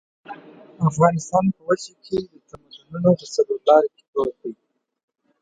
افغانستان 0.89 1.45
په 1.55 1.61
وچه 1.67 1.93
کې 2.05 2.17
د 2.31 2.33
تمدنونو 2.49 3.11
په 3.19 3.25
څلور 3.33 3.59
لاري 3.67 3.89
کې 3.97 4.03
پروت 4.11 4.35
دی. 4.41 4.53